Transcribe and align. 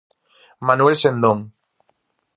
Manuel 0.67 0.95
Sendón. 0.97 1.39